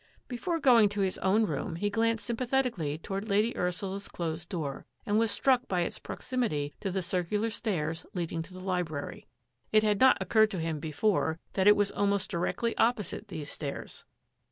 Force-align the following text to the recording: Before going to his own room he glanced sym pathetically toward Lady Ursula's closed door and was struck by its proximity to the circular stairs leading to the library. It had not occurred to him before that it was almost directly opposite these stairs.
Before 0.27 0.59
going 0.59 0.89
to 0.89 1.01
his 1.01 1.19
own 1.19 1.45
room 1.45 1.75
he 1.75 1.91
glanced 1.91 2.25
sym 2.25 2.35
pathetically 2.35 2.97
toward 2.97 3.29
Lady 3.29 3.55
Ursula's 3.55 4.07
closed 4.07 4.49
door 4.49 4.87
and 5.05 5.19
was 5.19 5.29
struck 5.29 5.67
by 5.67 5.81
its 5.81 5.99
proximity 5.99 6.73
to 6.79 6.89
the 6.89 7.03
circular 7.03 7.51
stairs 7.51 8.03
leading 8.15 8.41
to 8.41 8.51
the 8.53 8.59
library. 8.61 9.27
It 9.71 9.83
had 9.83 9.99
not 9.99 10.17
occurred 10.19 10.49
to 10.49 10.59
him 10.59 10.79
before 10.79 11.37
that 11.53 11.67
it 11.67 11.75
was 11.75 11.91
almost 11.91 12.31
directly 12.31 12.75
opposite 12.77 13.27
these 13.27 13.51
stairs. 13.51 14.03